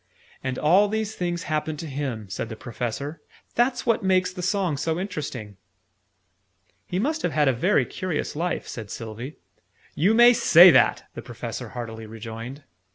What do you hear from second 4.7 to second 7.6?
so interesting." "He must have had a